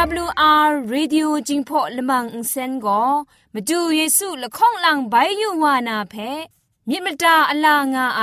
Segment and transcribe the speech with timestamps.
[0.00, 3.02] AWR Radio จิงพอลมังอินเซนก็
[3.54, 6.14] มาดูเยซูละข้องหลังใบยูวานาเพ
[6.88, 8.22] มิมตาอลางาไอ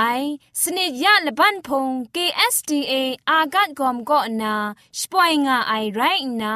[0.60, 2.92] สนิยะละบันพง KSTA
[3.28, 4.54] อากัดกอมก็นา
[5.00, 6.00] สปอยงาไอไร
[6.42, 6.54] นา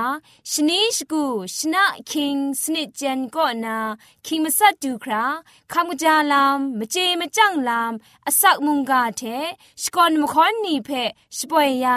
[0.51, 1.25] ชนิชกู
[1.57, 3.77] ชนะคิงสนิจันก็นา
[4.27, 5.25] คิงมัสัดดูครา
[5.73, 7.93] คำกจาลามมเจมจังลาม
[8.27, 8.51] อสั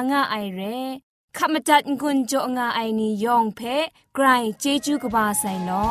[0.09, 0.61] งาไอเร
[1.39, 3.61] ขมจัดกุญจงาไอนียองเพ
[4.16, 4.28] ไกร
[4.59, 5.88] เจจูกบาไซนอ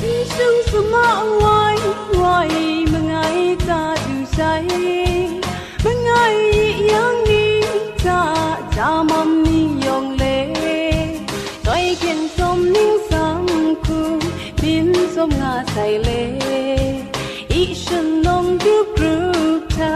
[0.00, 1.60] มีซึ่งสมอไว้
[2.16, 2.38] ไว้
[2.92, 3.14] มื่อไง
[3.68, 4.40] จะดูใส
[5.84, 6.10] มื่อไง
[6.92, 7.56] ยังนี้
[8.04, 8.22] ตา
[8.76, 10.24] จามันนียองเล
[11.66, 13.42] ต้อยเข็นสมนิ่งสัง
[13.84, 14.00] คู
[14.60, 16.22] บินสมงาไซเล่
[17.52, 19.16] อีฉันนองดูกรู
[19.60, 19.94] ปเธอ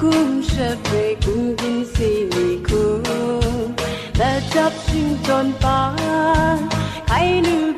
[0.00, 2.82] kum she pe ku bin si ni ku
[4.18, 5.78] la chap sing ton pa
[7.08, 7.77] kai nu gai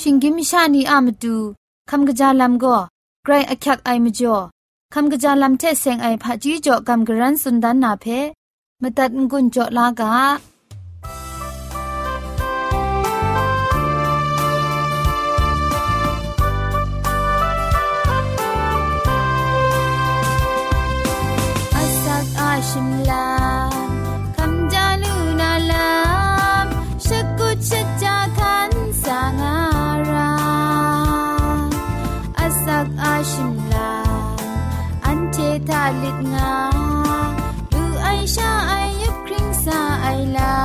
[0.00, 1.36] ชิงกิมชานีอามตู
[1.90, 2.76] คำกะจาลัมก็
[3.24, 4.36] ไกรอักยักไอมจ่อ
[4.94, 8.06] คำกะจาลัมเทเซงไอผาจีจ่อคำกระรันสุนดันนาเพ
[8.82, 10.12] มตัดงุนจ่อลากา
[36.03, 36.53] ลิดงา
[37.73, 40.55] ดูไอชาไอยุบคริงสาไอลา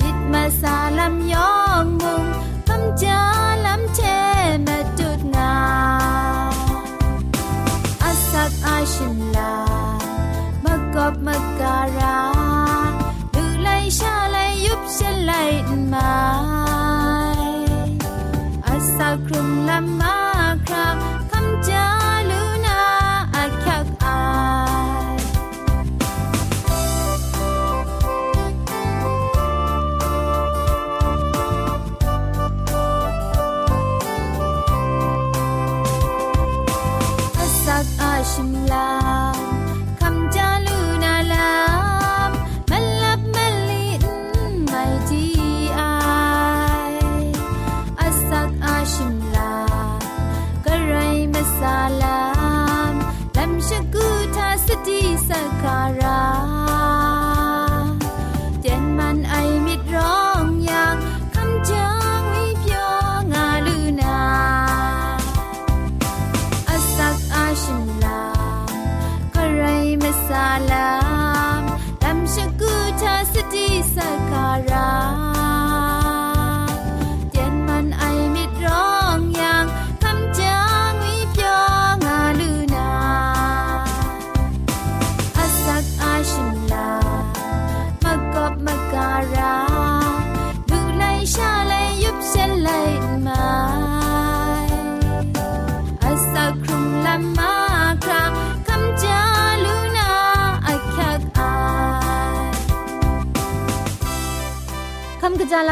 [0.00, 2.24] ลิดมาสาลำยองมุง
[2.68, 3.20] คำจา
[3.66, 4.00] ลำเท
[4.66, 5.52] มาจุดนา
[8.08, 9.52] asak ashimla
[10.64, 11.52] magop magara ก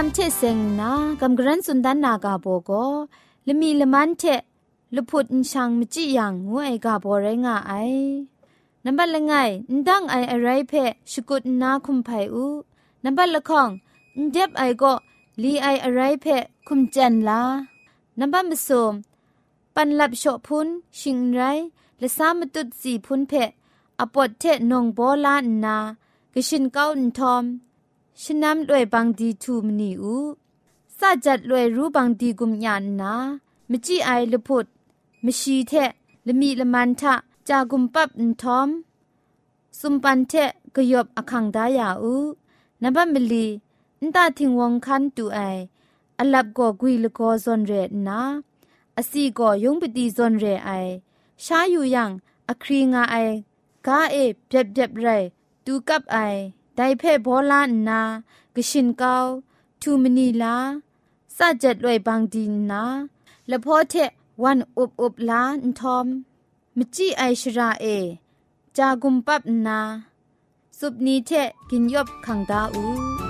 [0.06, 2.72] มเชเซงนากำกรันสุนดันนากาโบโก
[3.48, 4.24] ละมีละมันเท
[4.96, 7.74] ลุพุดอินชังมจิยังงวยกาโบเรงาไอ
[8.86, 9.34] นับบัลละไง
[9.88, 10.74] ดังไออะไรเพ
[11.12, 12.46] ชกุดนาคุมไพอู
[13.04, 13.70] นับบัลละของ
[14.32, 14.94] เด็บไอก็
[15.42, 16.26] ลีไออะไรเพ
[16.68, 17.42] คุมจันลา
[18.20, 18.94] นับบัลมสม
[19.76, 20.68] ปันลับโชพุน
[21.00, 21.42] ชิงไร
[22.00, 23.34] และสามตุดสีพุนเพ
[24.00, 25.78] อปอดเทนงโบลานนา
[26.34, 27.46] กะชินเก้าอินทอม
[28.20, 30.16] ฉันนำด้วยบางดีทูมนีอู
[30.98, 33.14] ซาจัดด้วยรู้บางดีกุมยานนา
[33.70, 34.66] มจีไอละพุด
[35.26, 35.74] มชีเท
[36.28, 37.14] ละมีละมันทะ
[37.50, 38.70] จากุมปับอินทอม
[39.80, 40.34] สุมปันเท
[40.76, 42.16] กยบอคังดายาอู
[42.82, 43.46] นบัมมลี
[44.04, 45.40] นตาทิงวงคันตูไอ
[46.20, 47.74] อลับก็กุยละก็ซอนเร
[48.08, 48.20] นา
[48.98, 50.70] อสีก็ยงปฏิซอนเรไอ
[51.44, 52.10] ชาอยู่ยัง
[52.50, 53.16] อครีงาไอ
[53.88, 54.16] กาเอ
[54.48, 55.08] เบบเบบไร
[55.66, 56.18] ตูกับไอ
[56.76, 58.02] ไดเพ่โบลานนา
[58.56, 59.16] กชินเกา
[59.82, 60.56] ทูมนีลา
[61.38, 62.84] สะจัดด้วยบางดีนา
[63.50, 63.94] ละพอเท
[64.44, 66.08] วันอุบอุบลานทอม
[66.78, 67.86] มจีไอชราเอ
[68.78, 69.80] จากุมปับนา
[70.80, 71.32] สุบนีเท
[71.70, 73.21] กินยบขังดาอู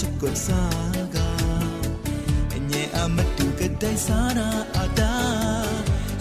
[0.00, 1.28] syukur saga.
[2.70, 4.48] Nye amatu kedai sana
[4.82, 5.12] ada.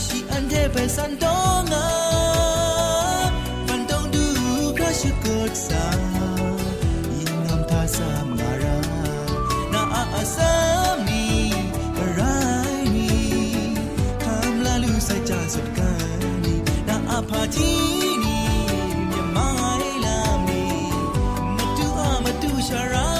[0.06, 1.86] Si ande besandonga
[3.68, 4.26] Pandong du
[5.02, 6.30] syukur saga
[7.22, 8.80] Inam tasa mengara
[9.70, 11.54] Na aasami
[11.94, 13.14] Berani
[14.24, 16.56] Kam lalu saja sutkani
[16.90, 18.42] Na apa jini
[19.14, 20.66] Nyamai lami
[21.54, 23.19] Matu amatu syarani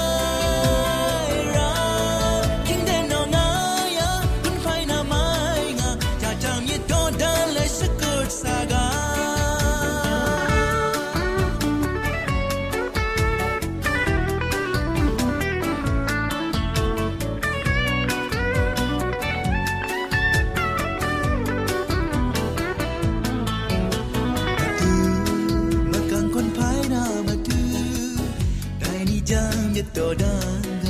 [29.80, 30.86] စ်တော်တန်က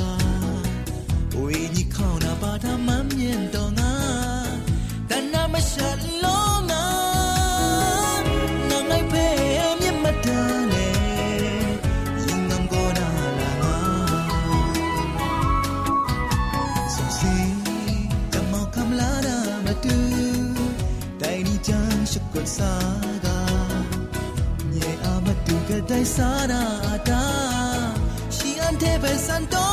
[1.37, 3.93] ဝေးကြီးခေါနာပါတာမမြင်တော့ငါ
[5.09, 5.89] တဏမရှာ
[6.23, 6.85] လုံးငါ
[8.69, 9.27] ငါငိုက်ဖဲ
[9.79, 10.87] မြင်မတန်လေ
[12.25, 13.75] ရင်ငမ်ကိုနာလာငါ
[16.93, 17.35] စုံစီ
[18.33, 19.29] ကမောက်ကမလာရ
[19.65, 19.97] မတူ
[21.21, 23.27] တိုင်ဒီချမ်းရှုကစားက
[24.71, 26.63] မြေအမတူကတိုင်စားတာ
[27.09, 27.23] တာ
[28.81, 29.70] te ve el santo.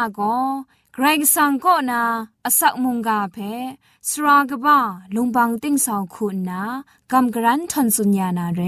[0.00, 0.34] าก็
[0.94, 2.02] ไกรสังก็นา
[2.44, 3.36] อสักมุงกาเพ
[4.08, 4.78] สรากบ้า
[5.14, 6.62] ลุงบังติ้งสองคุณนา
[7.12, 8.62] กำกรันทนสุญญานาเร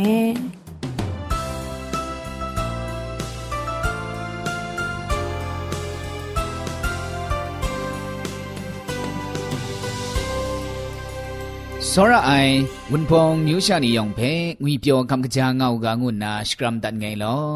[11.93, 12.55] စောရအိုင်
[12.93, 17.47] ဝန်ဖုံမျိုးရှာနေရောင်ဖဲငွေပြောကံကကြာငောက်ကငုနာစကရမ်တန်ငယ်လော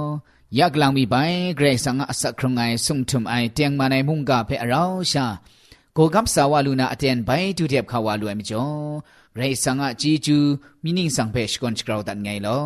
[0.57, 5.25] ယက်လောင်မီပိုင်ဂရေဆန်အစခရုံငိုင်ဆုံထုံအိုင်တຽງမနိုင်မုန်ကဖဲအရောရှာ
[5.97, 8.77] ကိုကပ်ဆာဝလူနာအတန်ဘိုင်တူတဲ့ခါဝလူအမကျော်
[9.35, 10.37] ဂရေဆန်အជីကျူ
[10.83, 12.65] မီနင်းဆောင်ဖဲရှကွန်စကရောတန်ငယ်လော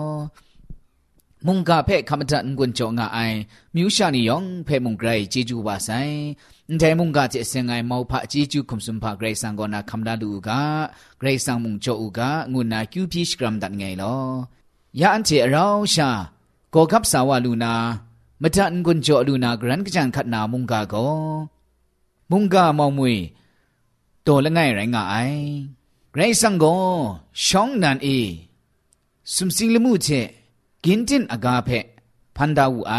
[1.46, 3.38] မုန်ကဖဲခမတန်ကွန်ကျော်ငါအိုင်
[3.76, 6.16] မြူရှာနေယောင်ဖဲမုန်ဂရေជីကျူပါဆိုင်
[6.80, 10.62] แต่มุงกาจะเสียงไงมอพระจีจูคุมสุมพะเกรซังกอนาคำดาลูกา
[11.20, 14.16] เกรซังมุงโจอูกางุนาคิวพีชกรัมดัดไงลอ
[15.00, 16.33] ยาอันเจเราชาโกกับสาวาลูนามตันกุนโจ
[19.29, 20.95] ลูนากรันกจังขัดนามุงกาโก
[22.31, 23.17] มุงกามองมวย
[24.23, 25.17] โตละไงไรงาไอ
[26.13, 26.65] เกรซังโก
[27.47, 28.09] ช่องนันเอ
[29.35, 30.09] สุมสิงละมูเจ
[30.85, 31.71] กินจินอากาเพ
[32.37, 32.95] พันดาวูไอ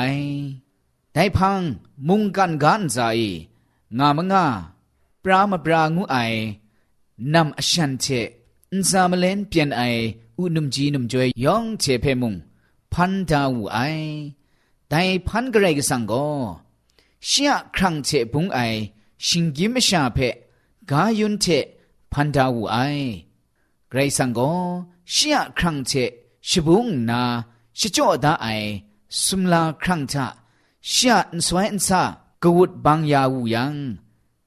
[1.14, 1.62] ได้พัง
[2.08, 2.98] มุงกันกันใจ
[3.98, 4.46] งามงา
[5.24, 6.18] ปรามปรางูไอ
[7.34, 8.06] นำอชันเช
[8.72, 9.82] อินซามเลนเปียนไอ
[10.38, 12.34] อุนุมจีนุมจวยยองเชเพมุง
[12.96, 13.80] พันดาวูไอ
[14.90, 16.50] แต่พันกระไรก็สังก์
[17.28, 18.60] เสียครั้งเจ็บุงไอ
[19.26, 20.18] ชิงกิมชาเพ
[20.90, 21.46] กายุนเท
[22.12, 22.78] พันดาวูไอ
[23.92, 24.56] กระไรสังก์
[25.12, 25.92] เสียครั้งเจ
[26.48, 27.22] ชิบุงนา
[27.80, 28.48] ชิจอดาไอ
[29.24, 30.26] สุมลาครั้งจะ
[30.90, 32.02] เสียนสวยนซา
[32.44, 33.76] กวุดบางยาวยัง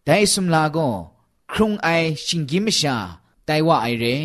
[0.04, 0.88] แต่สุมลาก็
[1.52, 1.88] ครุงไอ
[2.26, 2.96] ชิงกิมชา
[3.44, 4.16] แต่ว่าไอเร่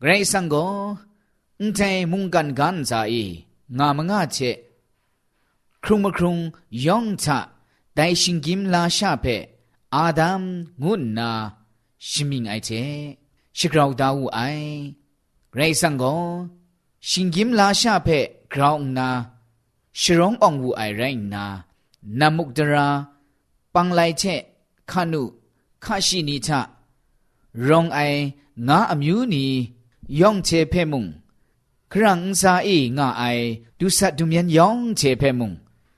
[0.00, 1.11] กระไรสังก์
[1.60, 3.24] န်တိုင်မုန်ကန်ကန်စာအေ
[3.78, 4.56] ငါမငါချက်
[5.84, 6.34] ခရုမခရုံ
[6.84, 7.26] ယောင်ချ
[7.96, 9.36] ဒိုင်ရှင်ကင်လာရှာဖဲ
[9.94, 10.42] အာဒမ်
[10.82, 11.30] ငုနာ
[12.08, 12.94] ရှမိငိုင်ချက်
[13.58, 14.72] ရှကရောက်တာဝအိုင်
[15.56, 16.22] ရိုင်ဆန်ကော
[17.08, 18.18] ရှင်ကင်လာရှာဖဲ
[18.52, 19.08] ဂရောင်းနာ
[20.00, 21.44] ရှရောင်းအောင်ဝအိုင်ရိုင်နာ
[22.18, 22.86] နမုဒရာ
[23.74, 24.40] ပန်းလိုက်ချက်
[24.90, 25.22] ခနု
[25.84, 26.50] ခရှိနီချ
[27.66, 28.20] ရောင်းအိုင်
[28.68, 29.44] ငါအမျိုးနီ
[30.20, 31.08] ယောင်ချေဖဲမုန်
[31.94, 33.24] ครั้งซาอีง่าไอ
[33.78, 35.52] ดูสัตดุมยันยองเชเพมุง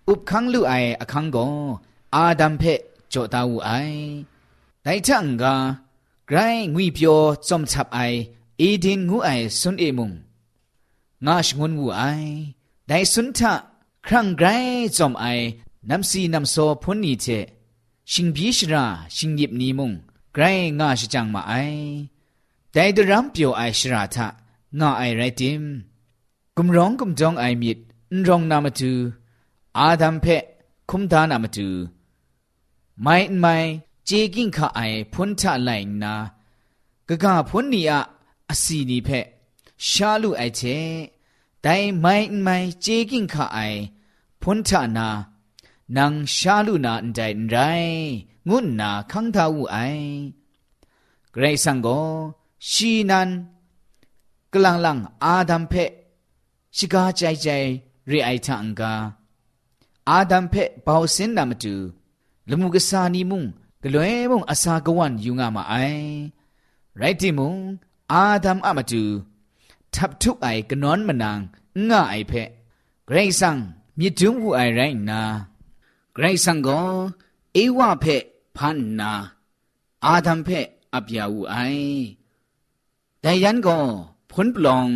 [0.09, 1.37] อุบคังลูไออคังโก
[2.15, 3.71] อาดัมเพจจตาวูไอ
[4.83, 5.55] ไดทังกา
[6.27, 6.39] ไกร
[6.75, 7.99] งุยเปียวจอมฉับไอ
[8.61, 10.11] อีดินงูไอสุนเอมุง
[11.27, 12.03] งาชงุนวูไอ
[12.87, 13.53] ไดสุนทะ
[14.07, 14.47] ครั้งไกร
[14.97, 15.27] จอมไอ
[15.91, 17.27] นำซีนำโซพุนนีเจ
[18.11, 18.85] ชิงบีชรา
[19.17, 19.93] ชิงยิบนีมุง
[20.35, 20.45] ไกร
[20.79, 21.53] งาชจังมาไอ
[22.73, 24.29] ไดดรัมเปียวไอชราทะ
[24.81, 25.63] งาไอไรติม
[26.57, 27.79] กุมร้องกุมจองไอมิด
[28.15, 28.93] นรองนามาตู
[29.79, 30.27] อาดัมเพ
[30.91, 31.69] คุมทานามาตู
[33.03, 33.55] ไม่ไม่
[34.07, 34.81] เจกิงข้าไอ
[35.13, 35.71] พ้นทะไล
[36.03, 36.15] นา
[37.09, 38.01] กะกาพ้นนี้อะ
[38.49, 39.09] อสีนี้เพ
[39.91, 40.63] ชาลูไอเจ
[41.63, 43.59] แต่ไม่ไม่เจกิงข้าไอ
[44.43, 45.09] พุนทานา
[45.97, 47.57] นังชาลูนาอันใดไร
[48.49, 49.79] งุนนาคังทาวูไอ
[51.33, 51.89] เกรซังโก
[52.71, 53.31] ชีนัน
[54.54, 55.74] กลังลังอาดัมเพ
[56.78, 57.48] ชิกาใจใจ
[58.08, 58.94] เรไอทังกา
[60.10, 61.76] อาดัมเพเบาสินนามตู
[62.50, 63.44] ลมุกสานีมุง
[63.84, 65.74] กลวยมุงอาสากวันยูงามาไอ
[66.98, 67.56] ไรติมุง
[68.12, 69.04] อาดัมอามาตู
[69.94, 71.40] ทับทุกไอกนอนมนาง
[71.90, 72.34] ง่าไอเพ
[73.06, 73.58] เกรซัง
[73.98, 75.22] မြစ်တွင်းဟုအိုင်ရိုင်းနာ
[76.16, 76.88] ဂရိတ်ဆန်ကို
[77.56, 78.24] အေဝဖက်
[78.56, 79.12] ဖန်နာ
[80.06, 82.00] အာဒမ်ဖက်အပြာဟုအိုင်
[83.24, 83.84] ဒိုင်ယန်ကို
[84.37, 84.87] พ้นปลอง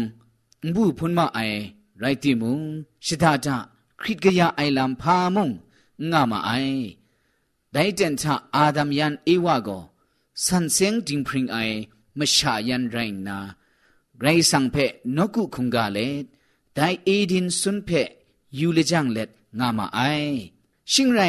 [0.75, 1.41] บุพ้นมาไอ
[1.99, 2.61] ไรติมุง
[3.07, 3.57] ชิดาจา
[4.01, 5.51] คริตกยาไอลำพามุง
[6.11, 6.51] งามาไอ
[7.73, 9.69] ได้เจนชาอาดัมยันเอวาโก
[10.45, 11.57] สันเซงจิงพริงไอ
[12.19, 13.39] มชายันไรนา
[14.21, 14.77] ไรสังเพ
[15.17, 15.99] นกุคุงกาเล
[16.75, 17.91] ได้เอดินสุนเพ
[18.59, 19.19] ยูเลจังเล
[19.59, 20.01] งามาไอ
[20.93, 21.21] ชิงไร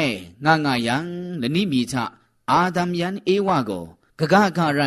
[0.44, 1.06] งางายัง
[1.38, 2.04] และนิมีทา
[2.50, 3.70] อาดัมยันเอวาโก
[4.18, 4.82] กะกะกะไร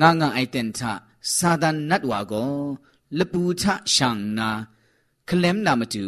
[0.00, 0.92] งางาไอเตนทา
[1.34, 2.54] စာဒန်နတ်ဝါကော
[3.18, 3.64] လပူချ
[3.94, 4.50] ရှန်နာ
[5.28, 6.04] ကလမ်နာမတူ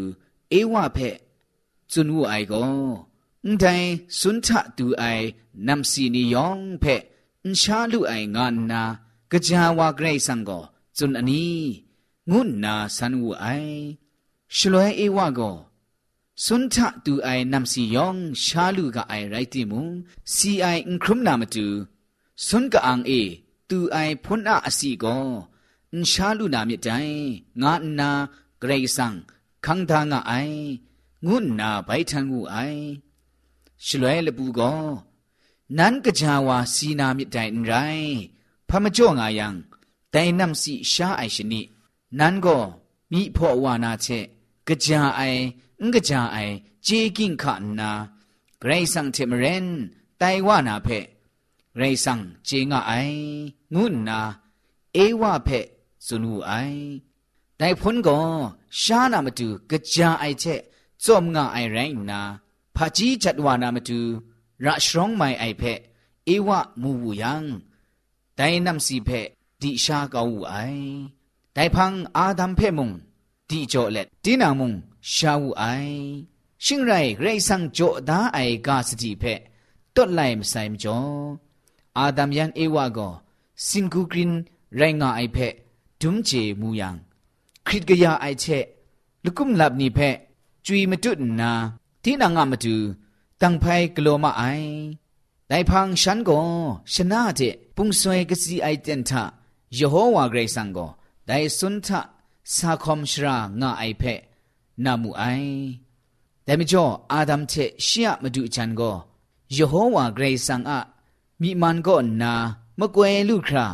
[0.53, 1.17] အေဝဖက်
[1.93, 2.73] ဇွန်ဝအိုင်ကော
[3.45, 5.25] အန်တိုင်းစွန်ချတူအိုင်
[5.67, 7.03] နမ်စီနီယောင်ဖက်
[7.43, 8.83] အန်ရှာလူအိုင်ငါနာ
[9.33, 10.65] ကကြာဝါဂရိတ်ဆန်ကော
[10.97, 11.45] ဇွန်အနီ
[12.31, 13.79] ငုနာဆန်ဝအိုင်
[14.57, 15.57] ရှလွဲအေဝကော
[16.45, 19.81] စွန်ချတူအိုင်နမ်စီယောင်ရှာလူကအိုင်ရိုက်တိမူ
[20.35, 21.67] စီအိုင်အန်ခရုမနာမတူ
[22.47, 23.23] စွန်ကအန်အေ
[23.69, 25.29] သူအိုင်ဖွန်းအအစီကော
[25.93, 27.17] အန်ရှာလူနာမြတိုင်
[27.63, 28.11] ငါနာ
[28.61, 29.15] ဂရိဆန်
[29.65, 30.61] ခန်းသာငါအိုင်
[31.27, 32.83] ငုနာဘိုင်ထန်ငုအိုင်
[33.85, 34.83] ရှလွဲလပူကော
[35.79, 38.17] နန်ကကြဝါစီနာမြတိုင်ရိုင်း
[38.69, 39.47] ဖမကြော့ငါယံ
[40.15, 41.61] တိုင်နမ်စီရှာအိုင်ရှင်နိ
[42.19, 42.65] နန်ကော
[43.13, 44.25] မိဖို့ဝါနာချက်
[44.85, 45.43] ကြာအိုင်
[45.93, 46.55] ငကြာအိုင်
[46.87, 47.45] ဂျေကင်ခ
[47.79, 47.91] နာ
[48.63, 49.67] ဂရိဆန်တေမရန်
[50.21, 50.99] တိုင်ဝါနာဖဲ
[51.79, 53.23] ဂရိဆန်ဂျေငါအိုင်
[53.75, 54.21] ငုနာ
[54.97, 55.67] အေဝဖက်
[56.07, 56.83] ဇုန်ဟုအိုင်
[57.61, 58.27] ဒိုင်ဖုန်ကော
[58.81, 59.49] ရှာနာမတူ
[59.93, 60.61] ကြာအိုက်ချက်
[61.05, 62.21] ဇော့မငါအိုင်ရိုင်းနာ
[62.75, 63.99] ဖာကြီးချတ်ဝါနာမတူ
[64.65, 65.81] ရရှရောင်းမိုင်အိုက်ဖက်
[66.29, 66.49] အေဝ
[66.83, 67.35] မူဝူယံ
[68.39, 69.27] ဒိုင်နမ်စီဖက်
[69.61, 70.91] ဒီရှာကောင်းဟုအိုင်
[71.57, 72.89] ဒိုင်ဖန်အာဒမ်ဖက်မုံ
[73.49, 74.71] ဒီကြော့လက်တင်းနာမုံ
[75.15, 75.99] ရှာဟုအိုင်
[76.65, 79.41] ရှင်ရိုင်ဂရိတ်ဆန်ကြော့သားအိုင်ကာစတိဖက်
[79.95, 81.13] တွတ်လိုက်မဆိုင်မကျော်
[81.99, 83.15] အာဒမ်ယန်အေဝါကော
[83.58, 85.38] งจ่อดาไอกาสติเพต้นไลมไซมจ่ออาดัมยันเอวะก็สิงกูกรินไรงาไอเพ
[86.00, 86.30] ดุมเจ
[86.62, 86.96] มูยัง
[87.66, 88.46] คริตกยาไอเช
[89.24, 90.00] ลุกุมลับนี่เพ
[90.66, 91.52] จุยมตุนนา
[92.04, 92.76] ที่นางามาดู
[93.42, 93.66] ตังไพ
[93.96, 94.44] กลัวมาไอ
[95.48, 96.38] ไดพังฉันก็
[96.94, 97.42] ชนะเจ
[97.76, 99.24] ปุงสวยกสีไอเตนทะ
[99.78, 100.88] ยโฮวาเกรซังก็
[101.28, 102.00] ไดสุนทะ
[102.56, 104.04] สาคอมชรางาไอเพ
[104.84, 105.24] นามูไอ
[106.44, 108.92] แต่ไม่จ่ออาดัมเทเชียมาดูฉันก็
[109.58, 110.80] ยโฮวาเกรซังอะ
[111.42, 112.34] มีมันก็นา
[112.80, 113.68] มะกวยลูกครา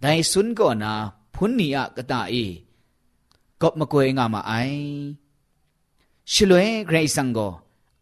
[0.00, 0.92] ไดสุนก็นา
[1.34, 2.34] พุนนีอะกะตาเอ
[3.60, 4.52] กบมะกวยงามาไอ
[6.32, 7.48] ชลวยเกรซังก็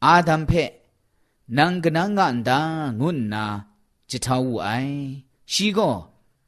[0.04, 0.52] อาดัมเพ
[1.58, 2.60] นังกนังกันดา
[3.00, 3.44] งุนนา
[4.10, 4.68] จิตาวไอ
[5.52, 5.90] ชีก็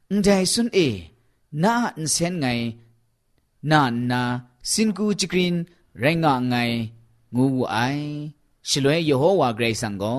[0.09, 0.79] อันใจสุนเอ
[1.63, 2.47] นาอันเซนไง
[3.71, 4.21] นานนา
[4.71, 5.55] สินกูจิกริน
[5.99, 6.55] ไรงะไง
[7.35, 7.77] งูไอ
[8.69, 10.17] ชลวยยโฮวาเกรซังก็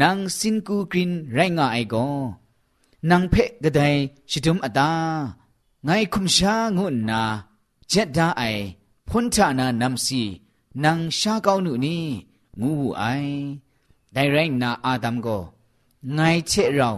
[0.00, 2.06] นังสินกูกรินไรงะไอก็
[3.10, 3.80] นังเพกะได
[4.30, 4.90] ชิตุมอตา
[5.84, 7.22] ไงคุมชางุนนา
[7.88, 8.42] เจ็ดดาไอ
[9.08, 10.22] พุนทานานำสี
[10.84, 12.04] นังชาเกาหนูนี่
[12.60, 13.04] งูไอ
[14.12, 15.38] ได้แรงนาอาดัมก็
[16.14, 16.90] ไงเชเรา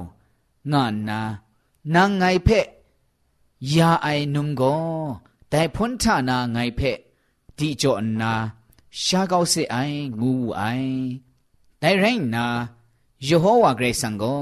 [0.72, 1.20] งานนา
[1.94, 2.66] นางไงเพะ
[3.74, 4.74] ยาไอนุมก็
[5.50, 6.98] แต่พ้นทานาไงเพะ
[7.58, 8.32] ดีจอนนา
[9.04, 9.76] ชาเกาเสไอ
[10.20, 10.62] งูไอ
[11.80, 12.46] ได้แรงนา
[13.28, 14.36] ยโฮวาเกรซังก็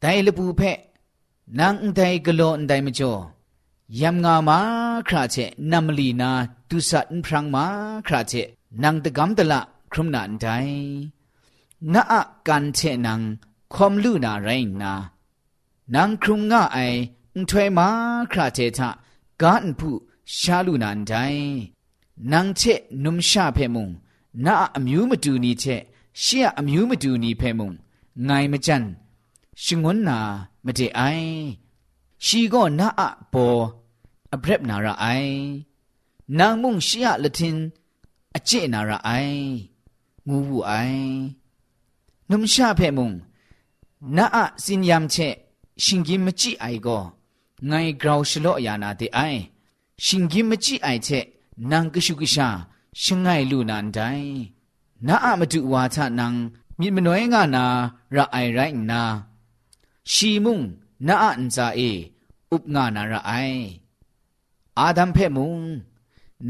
[0.00, 0.62] ได้ลบูเพ
[1.58, 3.12] นางได้กโลนได้มจ่อ
[4.00, 4.58] ยำงามา
[5.08, 5.36] คราเช
[5.70, 6.30] นัมลีนา
[6.68, 7.64] ตุสันพรังมา
[8.06, 8.32] คราเช
[8.82, 9.60] นังตะกำตะละ
[9.92, 10.46] ครุมนันได
[11.92, 13.20] นาอะกันเชนัง
[13.74, 14.48] คอมลูนาไร
[14.82, 14.92] นา
[15.94, 16.78] นังครุมงาไอ
[17.48, 17.86] ถวยมา
[18.32, 18.88] คราเชทะ
[19.42, 19.96] กานผู้
[20.38, 21.12] ชาลูนันได
[22.32, 22.62] นังเช
[23.04, 23.88] นุมชาเพมุง
[24.44, 25.64] นาอมิวมาดูนีเช
[26.20, 27.72] เชียอมิวมาดูนีเพมุง
[28.24, 28.84] ไงมจัน
[29.62, 30.18] ရှငွန်းနာ
[30.64, 31.32] မတေအိုင်
[32.24, 33.62] ရှီကောနာအပေါ်
[34.34, 35.38] အပရက်နာရအိုင်
[36.38, 37.58] နန်မုန်ရှီယလတင်
[38.36, 39.40] အကျိနာရအိုင်
[40.28, 41.08] ငူဘူးအိုင်
[42.30, 43.14] နုံရှာဖဲမုန်
[44.16, 45.34] နာအစင်ယမ်ချက်
[45.84, 47.02] ရှင်ကြီးမကြည့်အိုင်ကော
[47.68, 49.40] ငိုင်ဂရောင်ရှလော့အယာနာတေအိုင်
[50.04, 51.24] ရှင်ကြီးမကြည့်အိုင်ချက်
[51.70, 52.48] နန်ကရှုကရှာ
[53.02, 54.38] ရှင်ငိုင်လူနန်တိုင်း
[55.06, 56.34] နာအမတူဝါချနန်
[56.78, 57.64] မြင့်မနွဲငါနာ
[58.14, 59.02] ရအိုင်ရိုင်နာ
[60.12, 60.60] ชีมุง
[61.06, 61.80] นาอันซาเอ
[62.52, 63.32] อุปงานาระไอ
[64.78, 65.60] อาดัมเพมุง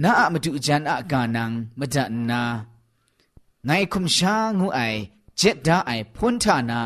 [0.02, 2.42] นาอมดุจันอากานังมดันนา
[3.64, 4.80] ไงคุมชางูไอ
[5.36, 6.80] เจ็ดดาไอพุนทานา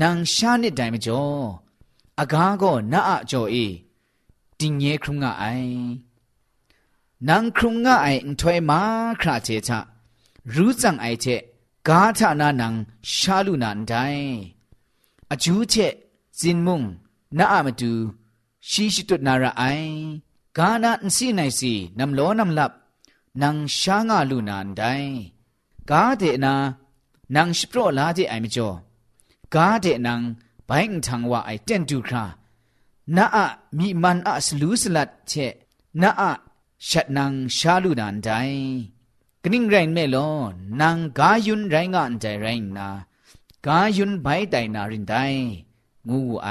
[0.00, 1.24] นางชาเนตไดมจ่อ
[2.18, 3.56] อากาโก็นาอจอเอ
[4.58, 5.44] ติงเยครุงงไอ
[7.28, 8.80] นางครุงงไออันทอยมา
[9.20, 9.80] คราเจทะ
[10.54, 11.26] รู้จังไอเจ
[11.88, 12.74] กาทานานาง
[13.16, 13.94] ชาลุนันได
[15.32, 15.74] อจูเจ
[16.40, 16.82] จินมุง
[17.38, 17.92] นาอะมาดู
[18.68, 19.62] ชีชิตุนาระไอ
[20.58, 22.72] กานาอินสีไนสีนำโลนำลับ
[23.42, 24.82] นางช้างาลูนานได
[25.90, 26.54] กาเดนา
[27.34, 28.70] นางสโปรลาเดไอมจ่อ
[29.54, 30.20] กาเดนาง
[30.66, 32.24] ไปงทังว่าไอเตนดูครา
[33.16, 33.46] นาอะ
[33.78, 35.32] มีมันอะสลูสลัดเช
[36.02, 36.10] นา
[43.66, 45.14] กายุนไรงานใจไรนากายุนไปไดนารินได
[46.08, 46.48] งูไอ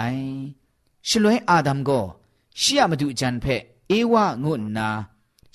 [1.08, 1.89] ชลวยอาดัมโก
[2.62, 3.45] ရှိยมาดูจันเพ
[3.88, 4.88] เอวะงุนนา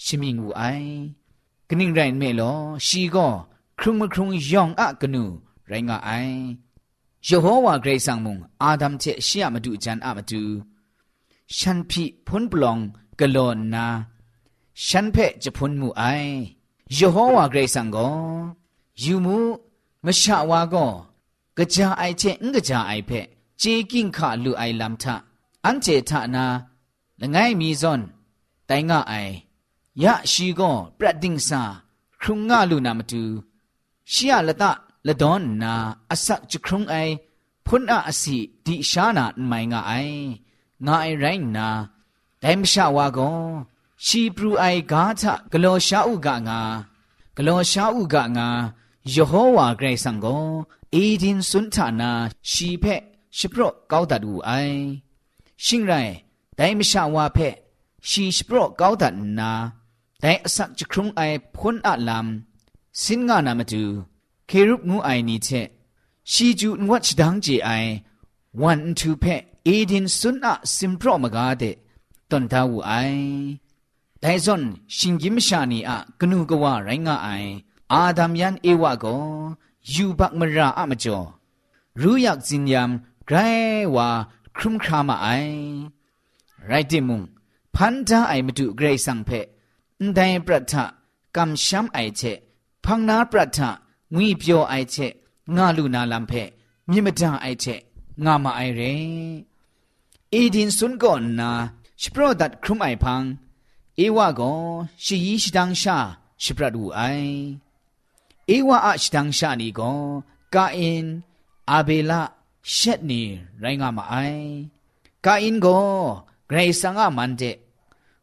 [0.05, 0.63] ชิมิงูไอ
[1.69, 2.53] กนิ่งไรเมลอ
[2.87, 3.27] ชีก็
[3.79, 5.25] ครุงมครุงยองอะกนู
[5.69, 6.11] ไรงะไอ
[7.29, 10.43] ยโฮวาเกรซังมุงอาดัมเจရှိยมาดูจันอะมาดู
[11.57, 12.79] ฉันพิพุนปลอง
[13.21, 13.87] กะลอนนา
[14.87, 16.03] ฉันเพจะพุนมูไอ
[16.99, 18.09] ยโฮวาเกรซังก็
[19.03, 19.37] ยูมู
[20.05, 20.87] มชะวาก็
[21.59, 23.11] กะจาไอเจงกะจาไอเพ
[23.59, 25.15] เจกิงคะลุไอลัมทะ
[25.65, 26.45] อันเจทะนา
[27.21, 28.01] ละไงมีซอน
[28.67, 29.15] ไตงะไอ
[30.03, 31.63] ยะชีกอนปรัดดิงสา
[32.21, 33.23] ครุงงะลุนามตุ
[34.13, 34.71] ชิยะละตะ
[35.07, 35.73] ละดอนนา
[36.11, 36.97] อัสักจครุงไอ
[37.67, 39.93] พุนอะอสิดิชานาไมงะไอ
[40.87, 41.25] งะไอไร
[41.57, 41.69] นา
[42.41, 43.53] ไดมชะวากอน
[44.07, 46.61] ชีปรูไอกาทะกะโลชาอุกะงา
[47.37, 48.49] กะโลชาอุกะงา
[49.13, 50.27] ยโฮวาเกรซังโก
[50.93, 52.11] เอดินสุนทานา
[52.51, 52.85] ชีเพ
[53.37, 54.51] ชิปรก้าวตัดอูไอ
[55.65, 55.93] ชิงไร
[56.57, 57.39] แต่ไม่ชาวาเพ
[58.09, 59.53] ชีชิปรก้าวตัดนา
[60.21, 61.21] แต่สักจะครุงไอ
[61.57, 62.27] พ้นอาลาม
[63.03, 63.85] สินงานามาดู
[64.47, 65.49] เครุปงูไอนี้เช
[66.33, 67.71] ชีจูนวัดดังเจไอ
[68.61, 69.25] วันทูเพ
[69.65, 71.65] เอดินสุนอะสิมพรมกาเด
[72.31, 72.93] ตอนทาวไอ
[74.21, 74.63] แต่ส่วน
[74.97, 77.29] ชิงกิมชานีอะกนูกว่าไรงาไอ
[77.93, 79.07] อาดัมยันเอวะก
[79.91, 81.19] อยูบักมราอะมจอ
[82.01, 82.91] รู้อยากจินยาม
[83.27, 83.37] ไกร
[83.95, 84.09] วา
[84.57, 85.29] ครุมครามาไอ
[86.67, 87.23] ไรติมุง
[87.75, 89.31] พันธะไอมตุเกรสังเพ
[90.15, 90.85] ได้ปรัทะ
[91.37, 92.23] กำช้ำไอเช
[92.85, 93.71] พังนาปรัทะ
[94.15, 94.97] งุยเปียวไอเช
[95.57, 96.33] งาลูนาลัมเพ
[96.91, 97.65] มิมดาไอเช
[98.25, 98.81] งามาไอเร
[100.33, 101.51] อีดินสุนก่อนนา
[102.01, 103.23] ชโปรดัดครุมไอพัง
[103.97, 104.53] เอวะกอ
[105.05, 105.99] ชิยิชดังชา
[106.43, 107.01] ชิปรัดูไอ
[108.53, 110.01] ဧဝအရှတန်ရှာနီကော
[110.55, 111.05] ကာအင်
[111.73, 112.13] အဘေလ
[112.75, 113.23] ရှက်နီ
[113.63, 114.47] ရိုင်းကမအိုင်
[115.25, 115.89] ကာအင်ကော
[116.51, 117.57] ဂရေဆန်ကမန်တဲ့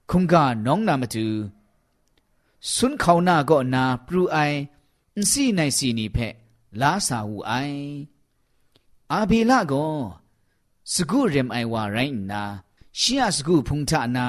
[0.10, 0.34] ခုံက
[0.66, 1.28] နောင်းနာမတူ
[2.74, 4.58] ဆွန်းခေါနာကောနာပရူအိုင်
[5.16, 6.36] အန်စီနိုင်စီနီဖက်
[6.82, 7.82] လာစာဝူအိုင်
[9.14, 9.96] အဘေလကော
[10.94, 12.44] စကုရမ်အိုင်ဝါရိုင်းနာ
[13.00, 14.28] ရှီယစကုဖုန်ထနာ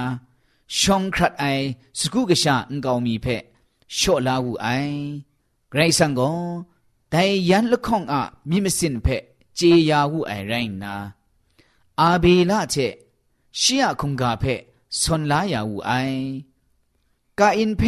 [0.79, 1.65] ရှောင်းခရတ်အိုင်
[1.99, 3.43] စကုကရှာအန်ကောင်မီဖက်
[3.99, 5.03] ရှော့လာဝူအိုင်
[5.72, 6.32] งกาวมีเพชอลาวูไอไกรสังก็
[7.10, 9.08] แต่ยันละข้องอะมีมสินเพ
[9.56, 10.94] เจียาวูไอไรนา
[12.00, 12.76] อาเบละเช
[13.60, 14.46] ชียคุงกาเพ
[15.00, 15.92] สนลายาวูไอ
[17.40, 17.82] กาอินเพ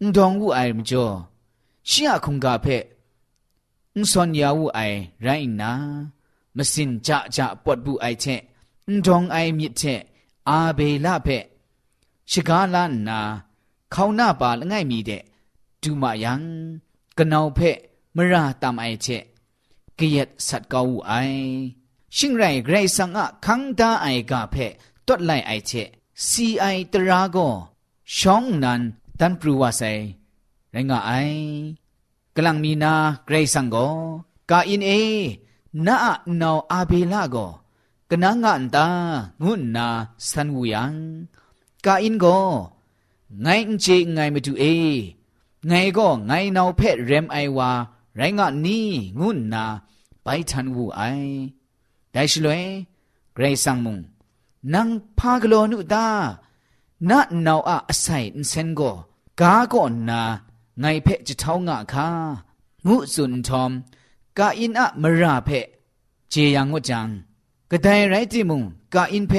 [0.00, 1.06] งดองวูไอมจ่อ
[1.90, 2.66] ชียคุงกาเพ
[3.96, 4.80] อุซอนยาวูไอ
[5.22, 5.28] ไร
[5.60, 5.72] นา
[6.56, 8.24] มสินจะจะปวดบุไอเช
[8.88, 9.82] อุดองไอมิเช
[10.48, 11.28] อาเบลาเพ
[12.30, 13.20] ชิกาลานนา
[13.90, 15.10] เขาหน้าปาละง่ายมีเด
[15.82, 16.42] ดูมายัง
[17.17, 17.71] ကနောဖဲ
[18.15, 19.23] မရာတမ်အိုင်ချက်
[19.97, 21.43] ကိယက်ဆတ်ကောဝအိုင်
[22.15, 24.67] ရှင်းရိုင်ဂရိတ်ဆန်ငါခန်းတာအိုင်ကဖဲ
[25.05, 25.89] တွတ်လိုက်အိုင်ချက်
[26.27, 27.53] စီအိုင်တရာကော
[28.15, 28.81] ရှောင်းနန်
[29.19, 30.03] တန်ကရူဝဆိုင်
[30.73, 31.43] ရင်ငါအိုင်
[32.35, 32.93] ကလန်မီနာ
[33.27, 33.95] ဂရိတ်ဆန်ကော
[34.49, 35.01] ကာအင်းအေ
[35.85, 35.95] နာ
[36.41, 37.51] နောအာဘေလာကော
[38.09, 38.85] ကနငါန်တာ
[39.43, 39.87] ငုနာ
[40.29, 40.83] ဆန်ဝူယံ
[41.85, 42.45] ကာအင်းကော
[43.45, 44.75] ငိုင်းချေငိုင်းမတူအေ
[45.63, 47.71] บลาโกกนางกาอินโกไงเจไงมาเอไงก็ไงนาวเพชรเรมไอวา
[48.15, 48.87] ไรงะนี่
[49.19, 49.65] งุนนา
[50.23, 51.01] ไปทันวูไอ
[52.11, 52.63] ได้ชลวย
[53.33, 53.97] เกรซังมุง
[54.73, 56.07] นังพากโลนุตา
[57.09, 58.81] นาหนาวอะไซอินเซนโก
[59.39, 59.75] กาโก
[60.09, 60.21] นา
[60.79, 62.07] ไงเพจะเท่างะคา
[62.87, 63.71] งูสุนทอม
[64.37, 65.49] กาอินอะมราเพ
[66.29, 67.09] เจยังงจัง
[67.71, 68.61] กระไดไรติมุง
[68.93, 69.33] กาอินเพ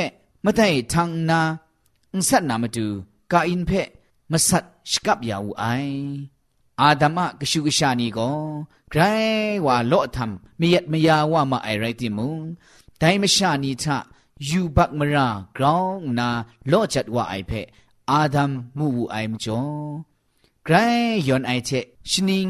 [0.45, 1.41] มะได้ทางนา
[2.13, 2.87] อุสัตนามาดู
[3.33, 3.71] กาอินเพ
[4.33, 5.66] มะสัต สกับยาวไอ
[6.82, 8.32] อาดัมะกชุกชานีก็
[8.90, 9.02] ไกร
[9.66, 12.42] ว่าโลทำมียัดมยาว่ามาไอไรติมุง
[12.98, 13.98] ไดมชานีทะ
[14.50, 15.28] ยูบักมรา
[15.58, 16.30] กรองนา
[16.68, 17.52] โลจัดว่าไอเพ
[18.10, 19.64] อาดัมมูไอมจ่อ
[20.66, 20.76] ไกร
[21.28, 21.70] ยอนไอเท
[22.12, 22.48] ชนิง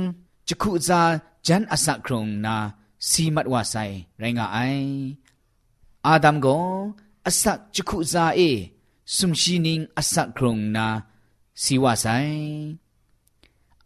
[0.47, 1.01] จะคุจา
[1.47, 2.55] จันอสักครงนา
[3.10, 3.75] สีมัดว่าไซ
[4.19, 4.58] ไรงาไอ
[6.08, 6.47] อาดัมโก
[7.27, 8.41] อสักจะคุจาเอ
[9.15, 10.88] สุมชีนิงอสักครงนา
[11.62, 12.06] สีว่าไซ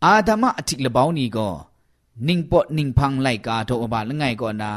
[0.04, 1.48] อาดัมะอติกละบาวนี้ก็
[2.28, 4.70] นิ่งปอนิ่งพังไลกาโตอบาละไงก็นา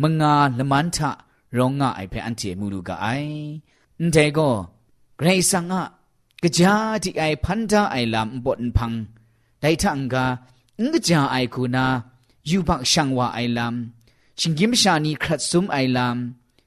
[0.00, 1.10] มงาละมันทะ
[1.56, 3.06] รองงาไอเพอันเจมูลูกาไอ
[3.98, 4.48] อันเทก็
[5.18, 5.84] เกรซังอะ
[6.42, 8.92] กะจาที่ไอพันธาไอลำบนพัง
[9.60, 10.24] ไดทังกา
[10.82, 11.86] งกะจาไอคูนา
[12.48, 15.98] ยูบักช่างวาไอลำชิงกิมชานีครัดซุมไอล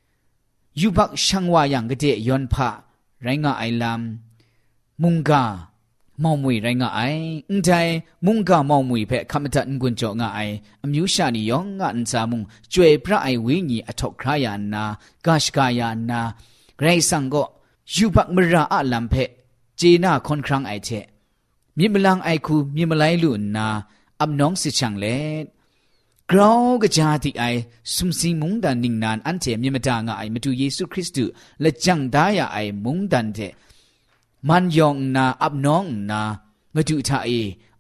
[0.06, 2.70] ำยูบักช่างวาอย่างกะเดยอนพะ
[3.24, 4.27] ไรงาไอลำ
[5.04, 5.44] มุงกา
[6.24, 7.02] มองมวยไรงาไอ
[7.50, 7.70] อุนไท
[8.26, 10.40] มุงกามองมวยเพคำตันกุนจงาไอ
[10.82, 12.42] อมิวชานียองงาอันซามุง
[12.74, 14.84] จวยพระไอวิญีอทอกครายานา
[15.26, 16.20] กาชกายานา
[16.78, 17.44] ไกรสังก็
[17.96, 19.16] ยูบักมราอะลัมเพ
[19.78, 20.90] เจนาคอนครังไอเท
[21.78, 23.68] มีมลังไอคูมีมไลลุนนา
[24.22, 25.06] อับน้องสิชังเล
[26.32, 27.44] กราวกะจาติไอ
[27.94, 31.32] สุมสิมุงดันนิงนานอันเทมีมดางไอมาดูเยซูคริสต์
[31.62, 33.40] และจังดายาไอมุงดันเท
[34.50, 36.22] มันยองนาอับน้องนา
[36.74, 37.30] มาดูทาเอ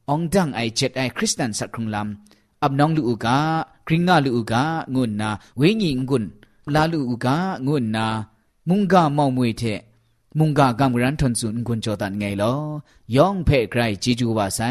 [0.09, 3.37] องดังไอเจ็ดไอคริสตันสักครุงลำอับน้องลูกกา
[3.87, 4.63] กริงงาลูกกา
[4.95, 6.23] งุนนาเวงิงกุน
[6.73, 7.35] ลาลูกกา
[7.67, 8.05] งุนนา
[8.69, 9.63] มุงกาเมามวยเท
[10.37, 12.53] มุงกากำรันทนสุนกุนจอตันไงลอ
[13.15, 14.61] ยองเพ่ใครจีจูวาไซ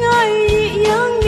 [0.00, 0.06] ไง
[0.88, 1.27] ยัง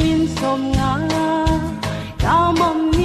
[0.00, 0.92] មានសំងា
[2.24, 2.99] កាមុំ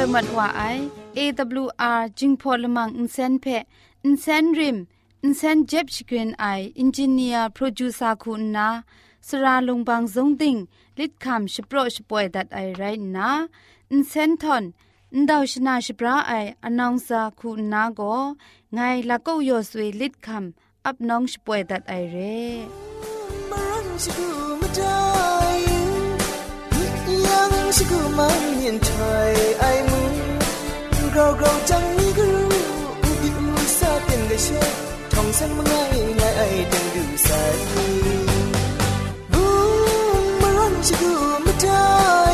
[0.00, 0.62] วยมัดว่าไอ
[1.18, 3.46] AWR จิงพอลมังอินเซนเพ
[4.04, 4.78] อินเซนริม
[5.22, 6.44] อินเซนเจ็บชกรีนไอ
[6.78, 8.68] อินจิเนียร์โปรดิวซาคุณนา
[9.26, 10.56] สราลงบางสงติง
[10.98, 12.82] ลิดคำชโปรชป่วยดัดไอไร
[13.16, 13.30] นะ
[13.92, 14.64] อินเซนทอน
[15.14, 16.32] อินดาวชนาชปราไอ
[16.64, 18.00] อนองซาคุณนาโก
[18.74, 22.40] ไงละก็ยอสวยลิดคำอับน้องชป่วยดัดไอเร่
[31.14, 32.46] เราเราจังนี้ก็รู้
[33.02, 33.46] อุบิอุ
[33.78, 34.64] ซาเป็นได้เชื่อ
[35.12, 37.56] ท่องสันมาง่ายงายไอเดังดูสาย
[39.32, 39.46] บู
[40.22, 41.12] มมารันชิกู
[41.44, 42.29] มาได้